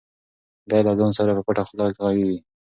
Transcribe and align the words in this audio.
دی 0.69 0.81
له 0.87 0.93
ځان 0.99 1.11
سره 1.17 1.31
په 1.37 1.41
پټه 1.47 1.63
خوله 1.67 1.85
غږېږي. 2.05 2.39